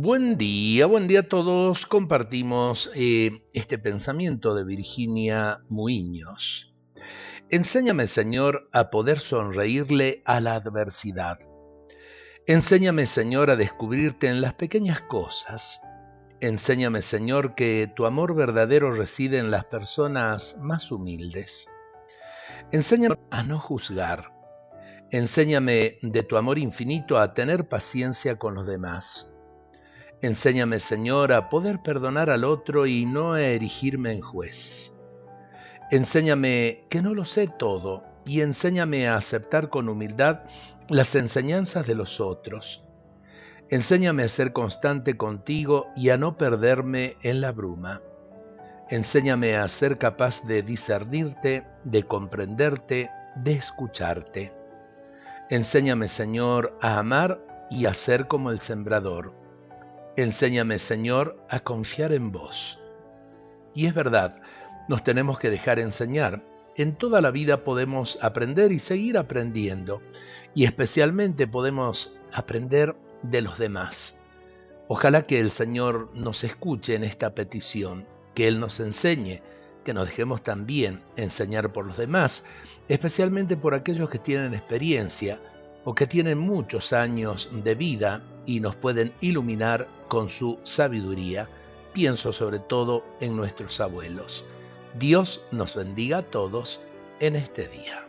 Buen 0.00 0.38
día, 0.38 0.86
buen 0.86 1.08
día 1.08 1.20
a 1.20 1.22
todos. 1.24 1.84
Compartimos 1.84 2.88
eh, 2.94 3.42
este 3.52 3.78
pensamiento 3.78 4.54
de 4.54 4.62
Virginia 4.62 5.60
Muiños. 5.70 6.72
Enséñame, 7.50 8.06
Señor, 8.06 8.68
a 8.70 8.90
poder 8.90 9.18
sonreírle 9.18 10.22
a 10.24 10.38
la 10.38 10.54
adversidad. 10.54 11.40
Enséñame, 12.46 13.06
Señor, 13.06 13.50
a 13.50 13.56
descubrirte 13.56 14.28
en 14.28 14.40
las 14.40 14.54
pequeñas 14.54 15.00
cosas. 15.00 15.80
Enséñame, 16.40 17.02
Señor, 17.02 17.56
que 17.56 17.92
tu 17.96 18.06
amor 18.06 18.36
verdadero 18.36 18.92
reside 18.92 19.38
en 19.38 19.50
las 19.50 19.64
personas 19.64 20.58
más 20.60 20.92
humildes. 20.92 21.68
Enséñame 22.70 23.18
a 23.30 23.42
no 23.42 23.58
juzgar. 23.58 24.32
Enséñame 25.10 25.98
de 26.02 26.22
tu 26.22 26.36
amor 26.36 26.56
infinito 26.56 27.18
a 27.18 27.34
tener 27.34 27.66
paciencia 27.66 28.36
con 28.36 28.54
los 28.54 28.64
demás. 28.64 29.34
Enséñame, 30.20 30.80
Señor, 30.80 31.32
a 31.32 31.48
poder 31.48 31.80
perdonar 31.80 32.28
al 32.28 32.42
otro 32.42 32.86
y 32.86 33.06
no 33.06 33.34
a 33.34 33.42
erigirme 33.42 34.10
en 34.10 34.20
juez. 34.20 34.92
Enséñame 35.92 36.86
que 36.88 37.02
no 37.02 37.14
lo 37.14 37.24
sé 37.24 37.46
todo 37.46 38.02
y 38.26 38.40
enséñame 38.40 39.06
a 39.06 39.16
aceptar 39.16 39.70
con 39.70 39.88
humildad 39.88 40.40
las 40.88 41.14
enseñanzas 41.14 41.86
de 41.86 41.94
los 41.94 42.20
otros. 42.20 42.82
Enséñame 43.70 44.24
a 44.24 44.28
ser 44.28 44.52
constante 44.52 45.16
contigo 45.16 45.86
y 45.94 46.10
a 46.10 46.16
no 46.16 46.36
perderme 46.36 47.14
en 47.22 47.40
la 47.40 47.52
bruma. 47.52 48.02
Enséñame 48.90 49.56
a 49.56 49.68
ser 49.68 49.98
capaz 49.98 50.44
de 50.48 50.62
discernirte, 50.62 51.64
de 51.84 52.02
comprenderte, 52.02 53.08
de 53.36 53.52
escucharte. 53.52 54.52
Enséñame, 55.48 56.08
Señor, 56.08 56.76
a 56.80 56.98
amar 56.98 57.40
y 57.70 57.86
a 57.86 57.94
ser 57.94 58.26
como 58.26 58.50
el 58.50 58.58
sembrador 58.58 59.47
Enséñame, 60.18 60.80
Señor, 60.80 61.40
a 61.48 61.60
confiar 61.60 62.12
en 62.12 62.32
vos. 62.32 62.80
Y 63.72 63.86
es 63.86 63.94
verdad, 63.94 64.42
nos 64.88 65.04
tenemos 65.04 65.38
que 65.38 65.48
dejar 65.48 65.78
enseñar. 65.78 66.42
En 66.76 66.96
toda 66.96 67.20
la 67.20 67.30
vida 67.30 67.62
podemos 67.62 68.18
aprender 68.20 68.72
y 68.72 68.80
seguir 68.80 69.16
aprendiendo, 69.16 70.02
y 70.56 70.64
especialmente 70.64 71.46
podemos 71.46 72.16
aprender 72.32 72.96
de 73.22 73.42
los 73.42 73.58
demás. 73.58 74.18
Ojalá 74.88 75.24
que 75.24 75.38
el 75.38 75.52
Señor 75.52 76.10
nos 76.14 76.42
escuche 76.42 76.96
en 76.96 77.04
esta 77.04 77.36
petición, 77.36 78.04
que 78.34 78.48
Él 78.48 78.58
nos 78.58 78.80
enseñe, 78.80 79.40
que 79.84 79.94
nos 79.94 80.06
dejemos 80.06 80.42
también 80.42 81.00
enseñar 81.14 81.72
por 81.72 81.86
los 81.86 81.96
demás, 81.96 82.44
especialmente 82.88 83.56
por 83.56 83.72
aquellos 83.72 84.10
que 84.10 84.18
tienen 84.18 84.52
experiencia 84.52 85.40
o 85.84 85.94
que 85.94 86.08
tienen 86.08 86.38
muchos 86.38 86.92
años 86.92 87.50
de 87.52 87.76
vida 87.76 88.24
y 88.48 88.60
nos 88.60 88.74
pueden 88.74 89.12
iluminar 89.20 89.86
con 90.08 90.30
su 90.30 90.58
sabiduría. 90.62 91.46
Pienso 91.92 92.32
sobre 92.32 92.58
todo 92.58 93.04
en 93.20 93.36
nuestros 93.36 93.78
abuelos. 93.78 94.42
Dios 94.98 95.42
nos 95.50 95.76
bendiga 95.76 96.18
a 96.18 96.22
todos 96.22 96.80
en 97.20 97.36
este 97.36 97.68
día. 97.68 98.07